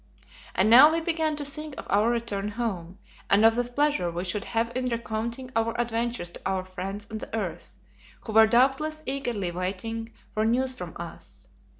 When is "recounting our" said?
4.85-5.79